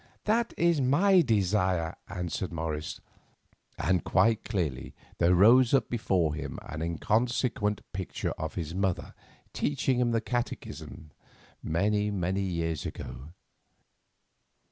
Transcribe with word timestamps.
"That 0.23 0.55
is 0.57 0.81
my 0.81 1.21
desire," 1.21 1.95
answered 2.09 2.51
Morris; 2.51 2.99
and 3.77 4.03
quite 4.03 4.43
clearly 4.43 4.95
there 5.19 5.35
rose 5.35 5.75
up 5.75 5.91
before 5.91 6.33
him 6.33 6.57
an 6.63 6.81
inconsequent 6.81 7.81
picture 7.93 8.31
of 8.31 8.55
his 8.55 8.73
mother 8.73 9.13
teaching 9.53 9.99
him 9.99 10.09
the 10.09 10.19
Catechism 10.19 11.11
many, 11.61 12.09
many 12.09 12.41
years 12.41 12.83
ago. 12.83 13.33